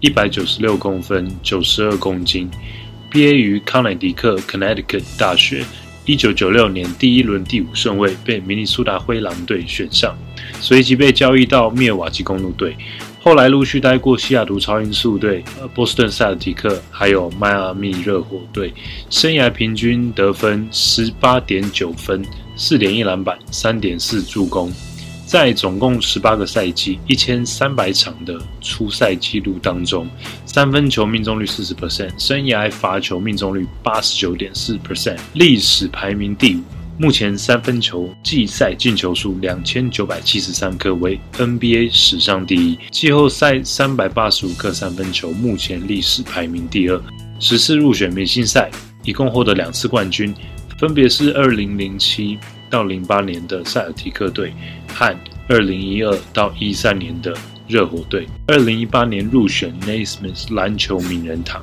[0.00, 2.48] 一百九十六公分，九十二公斤。
[3.10, 5.64] 毕业于康乃狄克 （Connecticut） 大学，
[6.04, 10.16] 一九九六年第一轮第五顺位被明尼苏达灰狼队选上，
[10.60, 12.76] 随即被交易到密尔瓦基公路队，
[13.20, 18.74] 后来陆续待过西雅图超音速队、呃波士顿塞尔提克，还有迈阿密热火队，
[19.10, 22.24] 生涯平均得分十八点九分，
[22.56, 24.72] 四点一篮板，三点四助攻。
[25.32, 30.06] 在总共十八个赛季、一千三百场的初赛记录当中，
[30.44, 36.60] 三分球命中率四十 percent，生涯罚球命中率八十九点四 percent，历史排名第五。
[36.98, 42.78] 目前三分球季赛进球数两千九百七十三颗，为 NBA 史上第一。
[42.90, 47.02] 季后赛三百八十五颗三分球，目前历史排名第二。
[47.40, 48.70] 十次入选明星赛，
[49.02, 50.34] 一共获得两次冠军，
[50.78, 52.38] 分别是二零零七。
[52.72, 54.54] 到零八年的塞尔提克队
[54.88, 55.14] 和
[55.46, 57.36] 二零一二到一三年的
[57.68, 61.62] 热火队，二零一八年入选 NASMIS 篮球名人堂。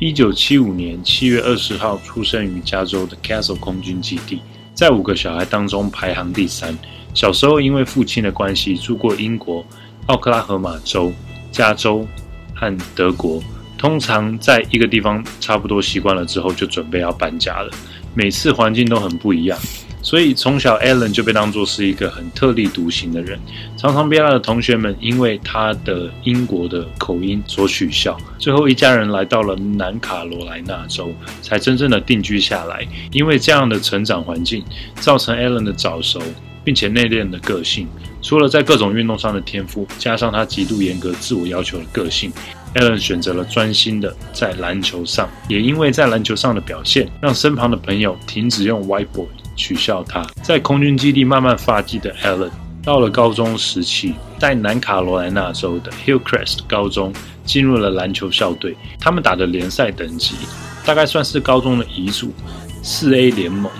[0.00, 4.40] 一九七五年七月二十号出生于加州的 Castle 空军基地，
[4.72, 6.74] 在五个小孩当中排行第三。
[7.12, 9.62] 小时候因为父亲的关系住过英国、
[10.06, 11.12] 奥克拉荷马州、
[11.52, 12.06] 加州
[12.54, 13.42] 和德国，
[13.76, 17.70] 通常在一个地方差不多习惯了之后，就准备要搬家了。
[18.14, 19.58] 每次环境都很不一样，
[20.02, 23.38] 所以从小 Allen 就被当作是一个很特立独行的人，
[23.76, 28.18] 常常被他的同学们因为他的英国的口音所取笑。
[28.38, 32.86] 最后一家人来到了南卡罗来纳州，才真正的定居下来。
[33.12, 34.64] 因为这样的成长环境，
[35.00, 36.20] 造成 Allen 的早熟
[36.64, 37.86] 并且内敛的个性，
[38.20, 42.32] 除了在各种运动上的天赋，加上他极度严格自我要求的个性。
[42.78, 50.24] Allen 选择了专心的在篮球上，也因为在篮球上的表现，让身旁的朋友停止用 White Boy 取笑他。
[50.42, 52.50] 在空军基地慢慢发迹的 Allen，
[52.84, 57.12] 到了高中时期，在南卡罗来纳州的 Hillcrest 高中
[57.44, 58.76] 进入了篮球校队。
[59.00, 60.36] 他们打的联赛等级，
[60.86, 62.32] 大概算是高中的遗嘱，
[62.82, 63.70] 四 A 联盟。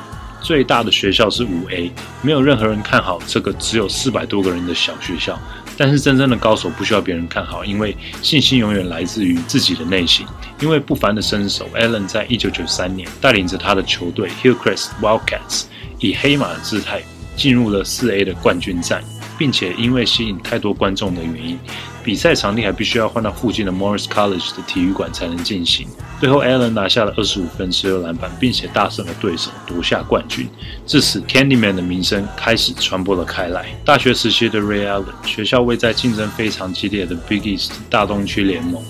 [0.41, 1.91] 最大的学校是五 A，
[2.23, 5.39] 没有任何人看好这个只有四百多个人的小学校。
[5.79, 10.27] 但是真正的高手不需要别人看好，因为信心永远来自于自己的内心。
[10.61, 15.67] 因为不凡的身手，Allen 在一九九三年带领着他的球队 Hillcrest Wildcats
[16.01, 17.01] 以黑马的姿态
[17.37, 19.05] 进入了四 A 的冠军战。
[19.39, 21.59] 并且因为吸引太多观众的原因，
[22.03, 25.89] 比赛场地还必须要换到附近的 Morris College 的体育馆才能进行。
[26.21, 30.49] 最后，Allen 拿下了二十五分、十六篮板，并且大胜了对手，夺下冠军。
[30.85, 33.67] 至此，Candyman 的名声开始传播了开来。
[33.85, 38.83] 大学时期的 Ray Allen，学校位在竞争非常激烈的 Big East 大东区联盟，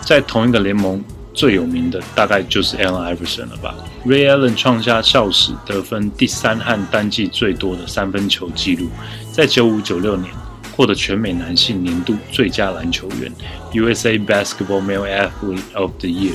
[0.00, 1.04] 在同一个联盟。
[1.32, 3.72] 最有名的大概就是 Allen Iverson 了吧
[4.06, 8.88] ？Ray Allen 创下校史得分第三和单季最多的三分球纪录，
[9.30, 10.32] 在九五九六年
[10.74, 13.30] 获得全美男性年度最佳篮球员
[13.72, 16.34] （USA Basketball Male Athlete of the Year）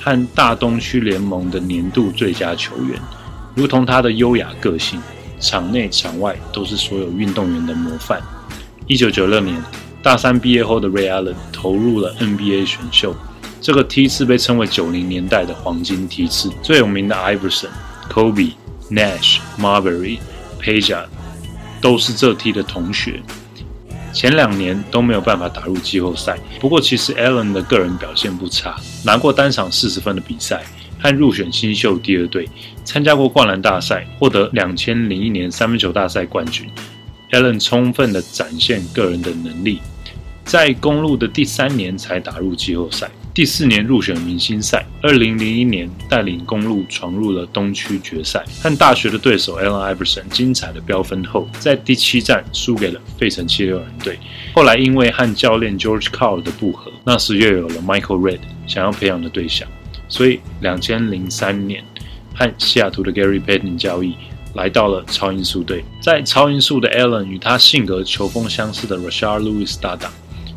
[0.00, 3.00] 和大东区联盟的年度最佳球员。
[3.54, 5.00] 如同他的优雅个性，
[5.40, 8.20] 场内场外都是所有运动员的模范。
[8.86, 9.60] 一九九六年
[10.02, 13.16] 大三毕业后的 Ray Allen 投入了 NBA 选秀。
[13.60, 17.68] 这个梯次被称为九零年代的黄金梯次，最有名的 Iverson、
[18.10, 18.52] Kobe、
[18.90, 20.18] Nash、Marbury、
[20.60, 21.04] Peja
[21.80, 23.20] 都是这梯的同学。
[24.12, 30.64] 前两年都没有办法打入季后赛，不过其实 Allen 的个人表现不差，拿过单场四十分的比赛，
[30.98, 32.48] 和入选新秀第二队，
[32.84, 36.68] 参加过灌篮大赛，获得两千零一年三分球大赛冠军。
[37.32, 39.80] Allen 充分的展现个人的能力。
[40.44, 44.84] 在公路的第三年才打入季后赛，第四年入选明星赛。
[45.00, 54.18] 二零零一年带领公路闯入了东区决赛，和大学的对手 Allen Iverson 精彩的飙分后，在第七战输给了费城七六人队。
[54.52, 59.68] 后来因为和教练 George Carl 的不和，那时又有了 Michael Red 想要培养的对象，
[60.08, 61.84] 所以两千零三年
[62.34, 64.16] 和西雅图的 Gary Payton 交易。
[64.54, 70.10] 来到了超音速队，在超音速的 Allen 与他性格球风相似的 Rashard Lewis 搭档，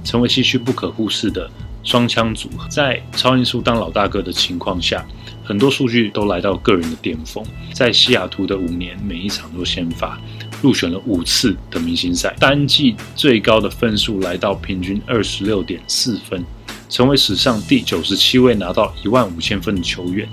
[0.03, 1.47] 成为西区不可忽视的
[1.83, 2.67] 双枪组合。
[2.69, 5.05] 在超音速当老大哥的情况下，
[5.43, 7.43] 很多数据都来到个人的巅峰。
[7.73, 10.19] 在西雅图的五年，每一场都先发，
[10.61, 16.43] 入选了五次的明星赛，单季最高的分数来到平均二十六点四分，
[16.89, 20.27] 成为史上第九十七位拿到一万五千分的球员。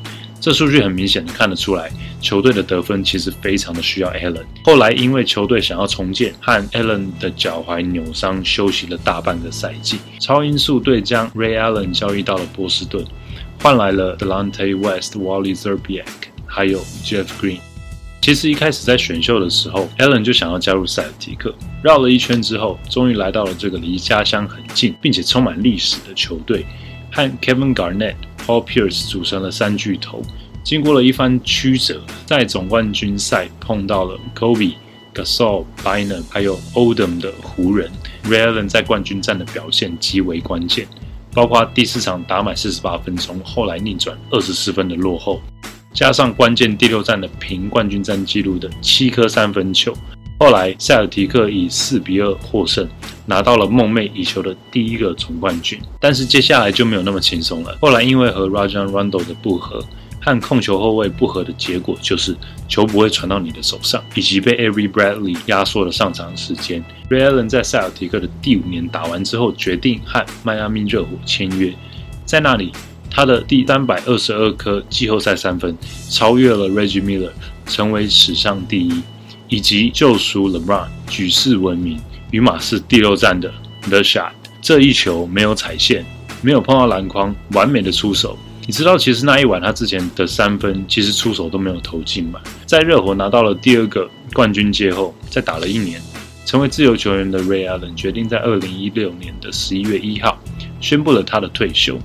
[0.49, 1.91] 这数据很明显的看得出来，
[2.23, 4.47] 球队的得分其实非常的需要 Allen。
[4.65, 13.05] 后来因为球队想要重建，和 Allen 的脚踝扭伤休息了大半个赛季，超音速队将 Ray Allen 交易到了波士顿，
[13.61, 16.07] 换来了 Delonte West、Wally Zerbiak
[16.47, 17.61] 还有 Jeff Green。
[18.23, 26.65] 其实一开始在选秀的时候，Allen 就想要加入塞尔提克，绕了一圈之后，终于来到了这个离家乡很近并且充满历史的球队，
[27.13, 28.15] 和 Kevin Garnett。
[28.49, 30.23] Paul Pierce 组成了三巨头，
[30.65, 34.77] 经过了一番曲折，在总冠军赛碰到了 Kobe、
[35.15, 37.91] Gasol、Bynum 还有 Odom 的湖人。
[38.25, 40.89] Ray Allen 在冠军战的表现极为关键，
[41.35, 45.43] 包括第四场打满四十八分钟，后来逆转二十四分的落后，
[45.93, 49.93] 加上关键第六战的平冠军战纪录的七颗三分球。
[50.41, 52.89] 后来塞尔提克以四比二获胜。
[53.29, 57.77] 拿到了梦寐以求的第一个总冠军，但是接下来就没有那么轻松了。
[57.79, 59.85] 后来因为和 Rajon Rondo 的不和，
[60.19, 62.35] 和控球后卫不和的结果就是
[62.69, 66.83] 球不会传到你的手上，以及被 Avery Bradley 压缩了上场时间。
[67.11, 71.71] Ray Allen 在塞尔提克的第五年打完之后，决定和迈阿密热火签约。
[72.25, 72.73] 在那里，
[73.11, 75.77] 他的第三百二十二颗季后赛三分
[76.09, 77.31] 超越了 Reggie Miller，
[77.67, 79.03] 成为史上第一，
[79.49, 82.01] 以及救赎 LeBron，举世闻名。
[82.31, 83.53] 与马刺第六战的
[83.83, 86.05] The Shot，这一球没有踩线，
[86.43, 88.39] 没有碰到篮筐，完美的出手。
[88.67, 92.39] 你知道，其实那一晚他之前的三分，其实出手都没有投进吗？
[92.67, 95.99] 在热火拿到了第二个冠军戒后，再打了一年，
[96.45, 100.39] 成为自由球员的 Ray Allen 决定在二零一六年的十一月一号
[100.83, 101.99] 宣布了他的退休。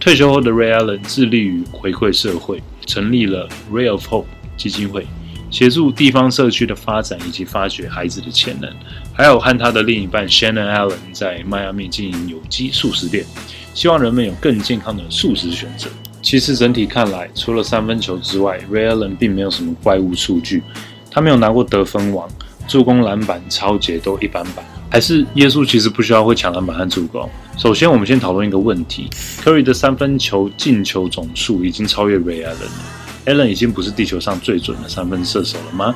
[0.00, 4.26] 退休后的 Ray Allen 致力于回馈社会，成立了 Ray of Hope
[4.56, 5.06] 基金会。
[5.50, 8.70] 协助地方社区的发展以及发掘孩子的潜能，
[9.12, 13.24] 还有和他的另一半 Shannon Allen 在迈阿密经营有机素食店，
[13.74, 15.88] 希望人们有更健康的素食选择。
[16.20, 20.62] 其实整体看来，除了三分球之外，Ray Allen 并没有什么怪物数据，
[21.10, 22.28] 他没有拿过得分王，
[22.66, 24.64] 助攻、篮板、超节都一般般。
[24.90, 27.28] 还是耶稣其实不需要会抢篮板和助攻。
[27.56, 29.08] 首先，我们先讨论一个问题
[29.42, 32.97] ：Curry 的三分球进球总数已经超越 Ray Allen 了。
[33.28, 35.94] Allen 已经不是地球上最准的三分射手了吗？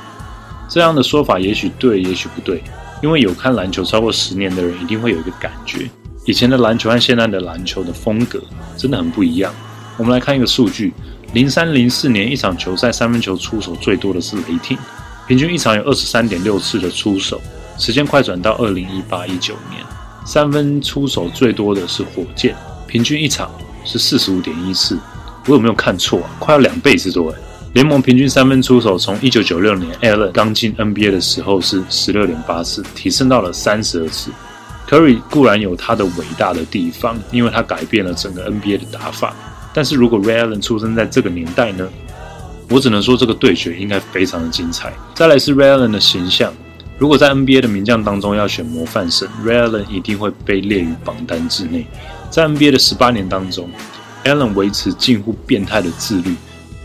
[0.69, 2.63] 这样的说法也许对，也许不对。
[3.03, 5.91] 因为有看篮球超过十年的人一定会有一个感觉：
[6.25, 8.41] 以前的篮球和现在的篮球的风格
[8.77, 9.53] 真的很不一样。
[9.97, 10.93] 我们来看一个数据：
[11.33, 14.79] 零三零四年一场球赛三分球出手最多的是雷霆，
[15.27, 17.41] 平均一场有二十三点六次的出手。
[17.77, 19.83] 时间快转到二零一八一九年，
[20.25, 22.55] 三分出手最多的是火箭，
[22.87, 23.51] 平均一场
[23.85, 24.97] 是四十五点一次。
[25.47, 26.31] 我有没有看错啊？
[26.39, 27.39] 快要两倍之多哎！
[27.75, 34.31] 联盟平均三分出手从一九九六年 Allen 刚进 NBA 的时候是十六点八次，提升到了三十二次。
[34.89, 39.35] Curry 固然有他的伟大的地方，因为他改变了整个 NBA 的打法。
[39.73, 41.89] 但是如果 Ray Allen 出生在这个年代呢？
[42.69, 44.93] 我只能说这个对决应该非常的精彩。
[45.15, 46.53] 再来是 Ray Allen 的形象，
[46.99, 51.87] 如果在 NBA 的名将当中要选模范生，Ray Allen 一定会被列于榜单之内。
[52.31, 53.69] 在 NBA 的十八年当中。
[54.25, 56.35] Allen 维持近乎变态的自律，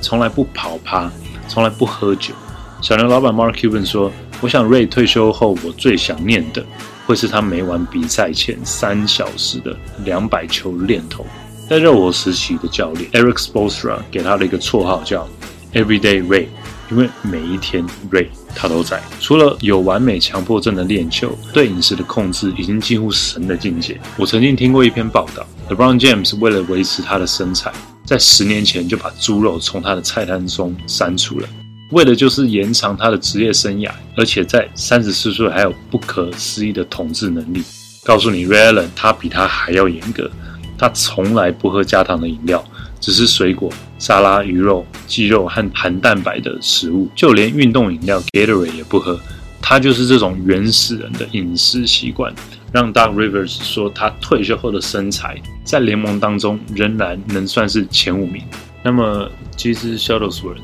[0.01, 1.11] 从来不跑趴，
[1.47, 2.33] 从来不喝酒。
[2.81, 6.65] 小牛老板 Mark Cuban 说：“我想 Ray 退休后，我最想念的
[7.05, 11.25] 会是他每晚比赛前三小时的两百球练投。”
[11.69, 15.27] 在热火时期的教练 Eric Spoelstra 给他的一个绰号叫
[15.73, 16.47] Everyday Ray，
[16.89, 19.01] 因为每一天 Ray 他都在。
[19.19, 23.99] 除了有完美强迫症的练球，对饮食的控制已经近乎神的境界。
[24.17, 25.45] 我曾经听过一篇报道。
[25.69, 27.73] LeBron James 为了维持他的身材，
[28.05, 31.47] 在十年前就把猪肉从他的菜单中删除了，
[31.91, 37.61] 为的就是延长他的职业生涯，而且在三十四岁还有不可思议的统治能力。
[38.05, 40.31] 告诉你，Ray Allen 他比他还要严格，
[40.77, 42.63] 他从来不喝加糖的饮料，
[43.01, 43.69] 只是水果、
[43.99, 49.19] 沙拉、鱼肉、鸡肉和含蛋白的食物，就连运动饮料 Gatorade 也不喝。
[49.61, 52.33] 他就是这种原始人的饮食习惯。
[52.71, 58.43] 让 Doug Rivers 说他退休后的身材在联盟当中仍然能算是前五名。
[58.83, 60.57] 那么，其实 Shuttlesworth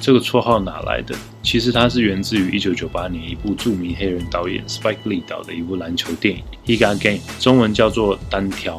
[0.00, 1.14] 这个绰号哪来的？
[1.42, 8.78] 其实它是源自于1998年一部著名黑人导演 Spike Lee 导的一部篮球电影《He Got Game》，中文叫做《单挑》。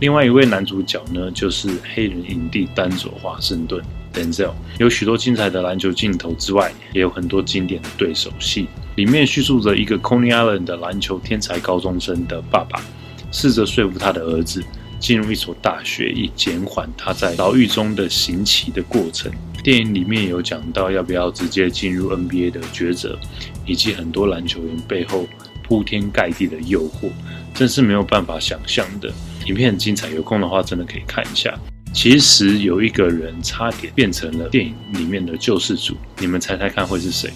[0.00, 3.82] 另外一位男主角呢，就是黑人影帝丹佐华盛顿
[4.18, 4.52] Denzel。
[4.78, 8.66] 有许多精彩的篮球镜头之外，也有很多经典的对手戏。
[8.96, 12.82] 里面叙述着一个 Coney Island 的篮球天才高中生的爸爸，
[13.30, 14.64] 试着说服他的儿子。
[15.00, 19.30] 进入一所大学，以减缓他在牢狱中的刑期的过程。
[19.62, 23.16] 电影里面有讲到要不要直接进入 NBA 的抉择，
[23.64, 25.24] 以及很多篮球员背后
[25.62, 27.12] 铺天盖地的诱惑，
[27.54, 29.08] 真是没有办法想象的。
[29.46, 31.56] 影片很精彩，有空的话真的可以看一下。
[32.00, 37.28] 其实有一个人差点变成了电影里面的救世主，你们猜猜看会是谁？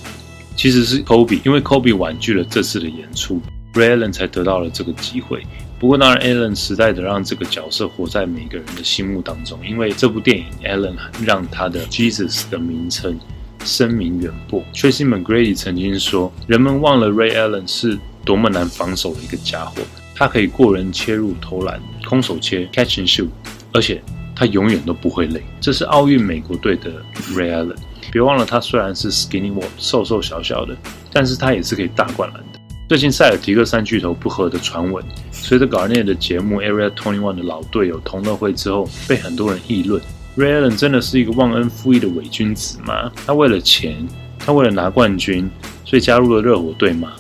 [0.56, 3.42] 其实是 Kobe，因为 Kobe 婉拒了这次的演出
[3.74, 5.42] ，Ray Allen 才得到了这个机会。
[5.80, 10.94] 不过，当然，Allen 实在的让这个角色活在每个人的心目当中，因为这部电影，Allen
[11.26, 13.18] 让他的 Jesus 的名称
[13.64, 14.62] 声名远播。
[14.72, 19.82] Tracy McGrady 曾经说：“人们忘了 Ray Allen 是多么难防守的一个家伙，
[20.14, 23.28] 他可以过人切入投篮，空手切 catch and shoot，
[23.72, 24.00] 而且
[24.42, 26.90] 他永远都不会累。”这是奥运美国队的
[27.32, 27.76] Ray Allen。
[28.10, 30.76] 别忘了，他虽然是 Skinny Wall，瘦瘦小小的，
[31.12, 32.60] 但是他也是可以大灌篮的。
[32.88, 40.02] 最近塞尔提克三巨头不和的传闻，随着 Garnett 的节目 Area Twenty One 的老队友同乐会之后，被很多人议论。
[40.36, 43.12] Ray Allen 真的是一个忘恩负义的伪君子吗？
[43.24, 44.04] 他为了钱，
[44.40, 45.48] 他为了拿冠军，
[45.84, 47.12] 所以加入了热火队吗？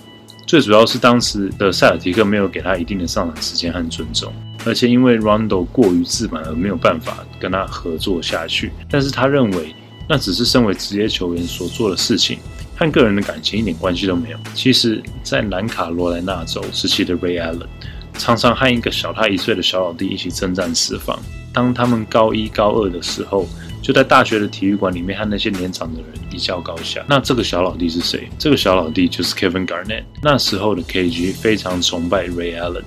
[0.44, 4.30] 最主要是当时的塞尔提克没有给他一定的上场时间和尊重，
[4.64, 8.72] 而且因为 Rondo 过于自满而没有办法跟他合作下去。
[8.90, 9.74] 但是他认为
[10.08, 12.38] 那只是身为职业球员所做的事情。
[12.74, 14.38] 和个人的感情一点关系都没有。
[14.54, 17.66] 其实，在南卡罗来纳州时期的 Ray Allen，
[18.14, 21.16] 常常和一个小他一岁的小老弟一起征战四方。
[21.52, 23.46] 当他们高一高二的时候，
[23.82, 27.04] 就在大学的体育馆里面和那些年长的人一较高下。
[27.06, 28.26] 那这个小老弟是谁？
[28.38, 30.02] 这个小老弟就是 Kevin Garnett。
[30.22, 32.82] 那时候的 KG 非常崇拜 Ray Allen，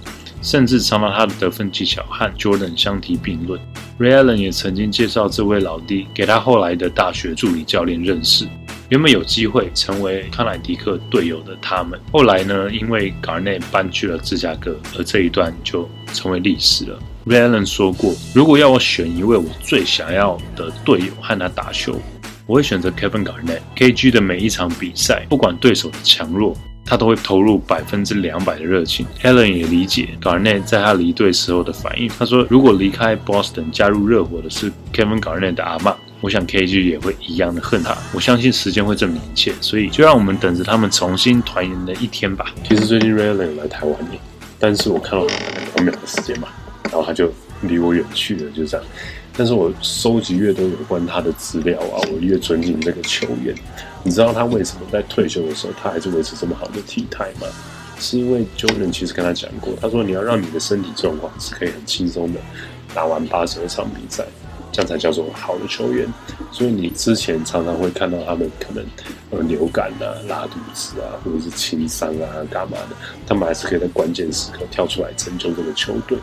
[0.45, 3.59] 甚至常拿他的得分技巧和 Jordan 相提并论。
[3.97, 8.47] Ray Allen 也曾经介绍这位老弟给他后来的大学助理教练认识。
[8.89, 16.99] 原本有机会成为康乃狄克队友的他们，后来呢，因为 Garnett 搬去了芝加哥，而这一段就成为历史了。
[17.25, 21.99] Ray Allen 说过：“如果要我选一位我最想要的队友和他打球，
[22.45, 23.61] 我会选择 Kevin Garnett。
[23.75, 29.05] KG 的每一场比赛，不管对手的强弱，他都会投入百分之两百的热情。
[29.23, 32.07] ”Allen 也理解 Garnett 在他离队时候的反应。
[32.07, 37.95] 他说：“如果离开 Boston 加入热火的是 Kevin Garnett 的阿妈。”我想 KG 也会一样的恨他。
[38.11, 42.45] 我相信时间会证明一切，所以就让我们等着他们重新团圆的一天吧。
[42.67, 44.07] 其实最近 Ray Allen 来台湾了，
[44.57, 45.25] 但是我看到
[45.75, 46.47] 两秒的时间嘛，
[46.95, 47.29] 然后他就
[47.63, 48.85] 离我远去了，就这样。
[49.35, 53.53] 但是我收集越多有关他的资料啊，我越尊敬这个球员。
[54.01, 57.47] 你知道他为什么在退休的时候他还是维持这么好的体态吗？
[57.99, 62.39] 是因为 Jordan 其实跟他讲过，他说你要让你的身体状况是可以很轻松的
[62.93, 64.25] 打完八十二场比赛。
[64.71, 66.05] 这样才叫做好的球员，
[66.51, 68.85] 所以你之前常常会看到他们可能
[69.31, 76.17] 呃流感啊、拉肚子啊，或者是轻伤啊、干嘛的，他们还是可以在关键时刻跳出来拯救这个球队。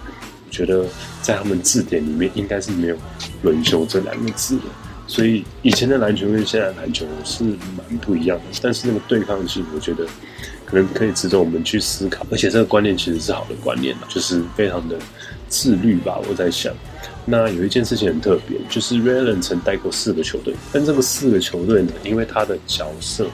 [0.53, 0.87] 觉得
[1.21, 2.97] 在他们字典里面应该是没有
[3.43, 4.63] “轮休”这两个字的。
[5.09, 10.07] 所以以前的篮球跟现在篮球是蛮不一样的，但是那个对抗性，我觉得
[10.65, 12.25] 可能可以值得我们去思考。
[12.31, 14.97] 而且这个观念其实是好的观念就是非常的
[15.49, 16.21] 自律吧。
[16.29, 16.73] 我在想。
[17.25, 23.29] 那有一件事情很特别，就是 Ray Allen 曾带过四个球队，但这个四个球队呢，因为他的角色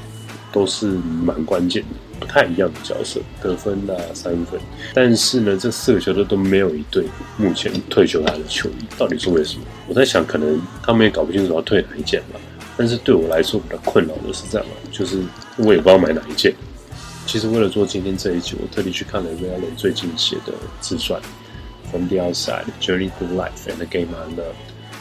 [0.52, 0.87] 都是
[1.25, 4.60] 蛮关键的，不太一样的角色，得分啊、三分。
[4.94, 7.04] 但是呢，这四个球队都没有一队
[7.37, 9.64] 目前退休他的球衣，到底是为什么？
[9.87, 12.40] 我在想，可能他们也搞不清楚要退哪一件吧。
[12.76, 15.20] 但是对我来说比较困扰的是这样，就是
[15.56, 16.54] 我也不知道买哪一件。
[17.26, 21.20] 其实为了做今天这一集，我特地去看了 Real 最近写的自传。
[21.90, 24.54] From the outside, journey to life and the game I love，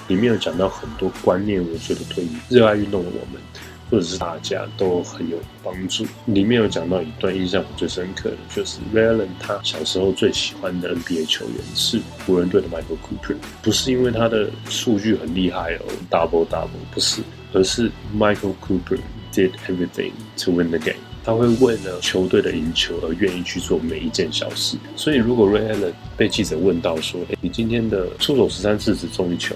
[0.07, 3.41] 里面有讲到很多观念，我觉得对于热爱运动的我们，
[3.89, 6.06] 或者是大家都很有帮助。
[6.25, 17.22] 里面有讲到一段印象我最深刻的，就是 Ray Allen 他小时候最喜欢的 NBA 球员是湖人队的 Michael Cooper，不是因为他的数据很厉害哦，double double，不是，
[17.53, 19.00] 而是 Michael Cooper
[19.34, 20.12] did everything
[20.44, 20.98] to win the game。
[21.24, 24.77] 他会为了球队的赢球而愿意去做每一件小事。
[24.96, 29.53] 所以，如果 Ray Allen 被记者问到说：“哎，你今天的出手十三次只中一球，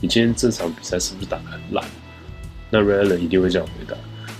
[0.00, 1.84] 你今天这场比赛是不是打得很烂？”
[2.70, 3.96] 那 Raylan 一定会这样回答：“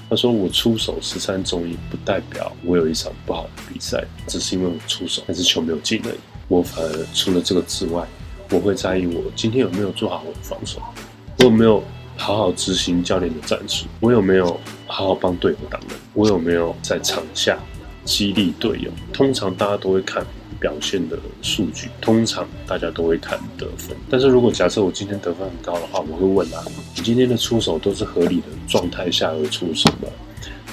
[0.09, 6.19] 他说我出手十三中一，不代表我有一场不好的比赛，只是因为我出手，但是球没有进而已。
[6.49, 8.07] 我反而除了这个之外，
[8.51, 10.81] 我会在意我今天有没有做好我的防守，
[11.39, 11.83] 我有没有
[12.17, 17.59] 好好执行教练的战术，我有没有好好帮队友挡人，我有没有在场下
[18.05, 18.91] 激励队友。
[19.13, 20.25] 通常大家都会看。
[20.61, 23.97] 表现的数据，通常大家都会谈得分。
[24.11, 26.63] 但是如果假设我今天得分很高的话，我会问啊，
[26.95, 30.09] 你今天的出手都是合理的状态下而出手吗？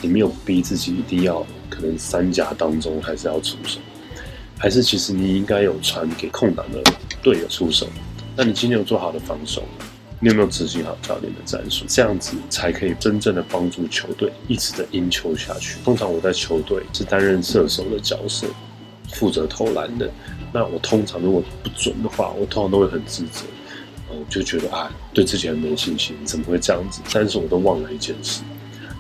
[0.02, 3.80] 你没有逼自己一定要可能三甲当中还是要出手，
[4.60, 6.84] 还是其实你应该有传给空档的
[7.24, 7.88] 队友出手？
[8.36, 9.64] 那你今天有做好的防守？
[10.20, 11.86] 你有没有执行好教练的战术？
[11.88, 15.78] 这样子才可以真正的帮助球队一直的赢球下去。
[15.86, 18.48] 通常我在球队是担任射手的角色。
[19.14, 20.12] 负责投篮的，
[20.52, 23.46] 那我通常如果不准的话，我通常都会很自责，
[24.10, 27.02] 我就觉得啊，对自己很没信心，怎么会这样子？
[27.14, 28.42] 但是我都忘了一件事，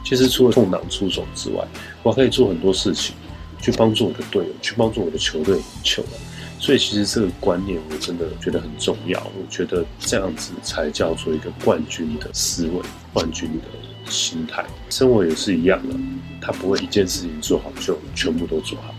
[0.03, 1.67] 其实除了空档出手之外，
[2.03, 3.15] 我可以做很多事情，
[3.61, 6.03] 去帮助我的队友，去帮助我的球队赢球。
[6.59, 12.81] 所以其实这个观念我真的觉得很重要，我觉得这样子才叫做一个冠军的思维，
[13.13, 13.63] 冠军的
[14.09, 14.65] 心态。
[14.89, 15.95] 生活也是一样的，
[16.41, 18.93] 他不会一件事情做好就全部都做好。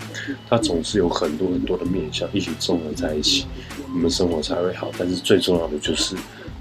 [0.48, 3.46] 他总是有很多很多的面向一起综合在一起，
[3.92, 4.90] 我们生活才会好。
[4.98, 6.14] 但是最重要的就是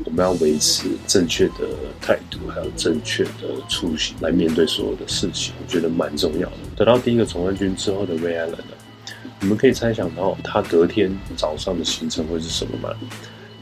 [0.05, 1.67] 我们要维持正确的
[2.01, 6.55] 态度，还有正确的初心来面对所有的事情，我觉得蛮重要的。
[6.75, 12.95] 得到第一个总冠军之后的 Ray Allen 呢，你们可以猜想到他隔天早上的行程会是什么吗？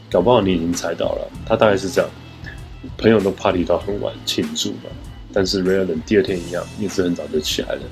[0.08, 2.08] 搞不好你已经猜到了，他大概是这样：
[2.96, 4.90] 朋友都 party 到很晚庆祝嘛。
[5.32, 7.82] 但是 Ray Allen 第二天一样，也是很早就起来了。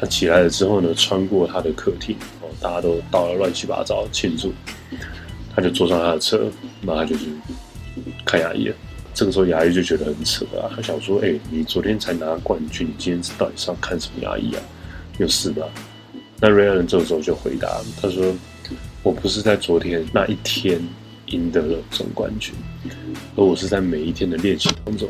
[0.00, 4.52] 他起来了之后呢，穿过他的客厅，哦，大家都到了乱七八糟庆祝，
[5.54, 6.50] 他就坐上他的车，
[6.82, 7.26] 那他就去
[8.24, 8.74] 看牙医了。
[9.14, 14.62] 这个时候牙医就觉得很扯啊，他想说：“哎，你昨天才拿冠军，你今天到底是要看什么牙医啊？
[15.18, 15.66] 有事吧？”
[16.40, 18.32] 那 Ray Allen 这个时候就回答他说
[19.02, 20.80] ：“我不是在昨天那一天
[21.30, 22.54] 赢得了总冠军，
[23.36, 25.08] 而我是在每一天的练习当中。”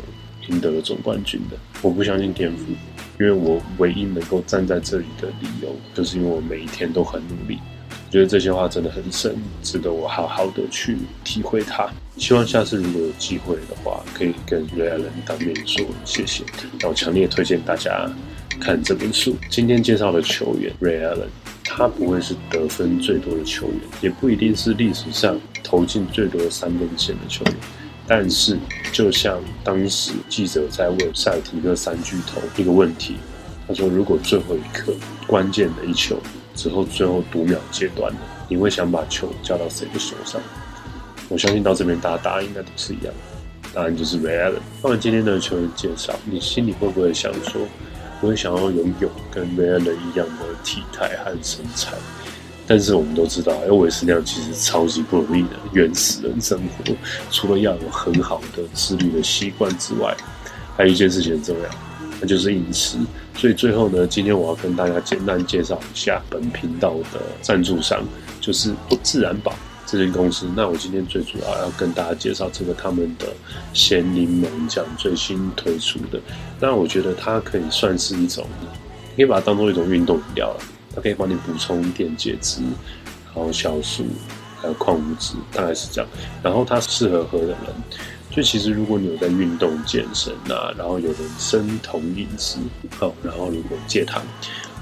[0.48, 2.72] 赢得了总冠军的，我不相信天赋，
[3.20, 7.58] 因为我唯一能够站在这里的理由，就是因为我每一天都很努力。
[7.90, 11.86] 我觉得这些话真的很深，值得我好好的去体会它。
[12.16, 16.42] 希望下次如果有机会的话，可以跟瑞亚人当面说谢谢。
[16.80, 18.10] 那我强烈推荐大家
[18.58, 19.36] 看这本书。
[19.50, 21.28] 今天介绍的球员瑞亚人，
[21.78, 27.54] 他不会是得分最多的球员，也不一定是历史上投进最多的三分线的球员。
[28.04, 28.58] 但是，
[28.90, 33.14] 就像当时记者在问塞提克三巨头一个问题，
[33.68, 34.92] 他说：“如果最后一刻
[35.24, 36.20] 关键的一球
[36.52, 40.40] 之后，最后读秒阶段了，你会想把球交到谁的手上？”
[41.30, 43.14] 我相信到这边大家答案应该都是一样，
[43.72, 44.58] 答案就是 Ray Allen。
[44.82, 47.62] 看完今天的球员介绍，你心里会不会想说，
[48.20, 51.92] 我也想要拥有跟 Ray Allen 一样的体态和身材？
[52.66, 55.50] 但是我们都知道，要维持那样其实超级不容易的。
[55.72, 56.94] 原始人生活，
[57.30, 60.14] 除了要有很好的自律的习惯之外，
[60.76, 61.68] 还有一件事情很重要，
[62.20, 62.98] 那就是饮食。
[63.34, 68.02] 所以最后呢，今天我要跟大家简单介绍一下本频道的赞助商，
[68.40, 69.54] 就是不自然宝
[69.90, 70.46] 这间公司。
[70.54, 73.26] 那我今天最主要要跟大家介绍这个他们的
[73.72, 76.20] 咸柠檬酱最新推出的。
[76.60, 78.46] 那我觉得它可以算是一种，
[79.16, 80.60] 可以把它当做一种运动饮料了。
[80.94, 82.60] 它可以帮你补充电解质，
[83.26, 84.04] 然后酵素，
[84.60, 86.10] 还有矿物质，大概是这样。
[86.42, 87.58] 然后它适合喝的人，
[88.30, 92.58] 就其实如果你有在运动健身啊，然后有人生酮饮食，
[93.00, 94.22] 哦，然后如果戒糖，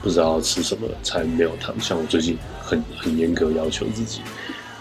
[0.02, 4.22] 不知道吃什么才没有糖，像我最近很很严格要求自己。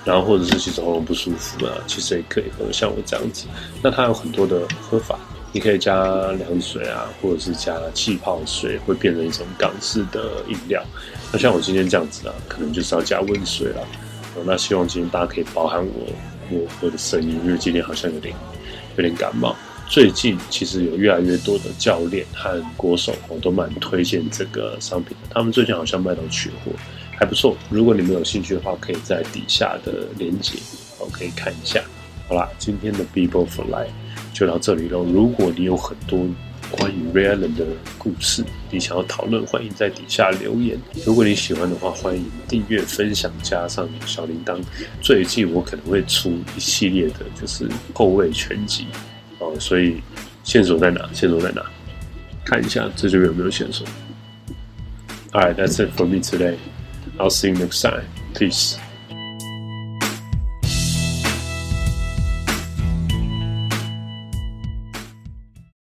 [0.05, 3.47] 然后或者是其实喉咙不舒服啊，其实也可以喝，像我这样子。
[3.81, 5.19] 那它有很多的喝法。
[5.51, 10.83] 你可以加凉水啊，或者是加气泡水，会变成一种港式的饮料。
[11.31, 13.81] 那像我今天这样子啊，可能就是要加温水了。
[14.45, 16.11] 那希望今天大家可以包含我
[16.49, 18.35] 我我的声音，因为今天好像有点
[18.97, 19.55] 有点感冒。
[19.87, 25.29] 最近其实有越来越多的教练和国手，我都蛮推荐这个商品的。
[25.33, 26.71] 他们最近好像卖到缺货，
[27.17, 27.55] 还不错。
[27.69, 30.57] 如果你们有兴趣的话，可以在底下的链接，
[30.99, 31.81] 我可以看一下。
[32.27, 33.89] 好啦，今天的 Bebo for Life。
[34.33, 35.05] 就到这里喽。
[35.05, 36.19] 如果你有很多
[36.69, 37.65] 关于 Ray Allen 的
[37.97, 40.77] 故事，你想要讨论，欢迎在底下留言。
[41.05, 44.59] 如果你喜欢的话，欢迎订阅、分享，加上小铃铛。
[45.01, 48.87] 最近我可能会出一系列的，就是后卫全集
[49.39, 49.53] 哦。
[49.57, 50.01] 所以
[50.43, 51.09] 线索在哪？
[51.13, 51.63] 线索在哪？
[52.43, 53.87] 看一下这就有没有线索。
[55.31, 56.55] Alright, that's it for me today.
[57.19, 58.07] I'll see you next time.
[58.33, 58.77] Peace.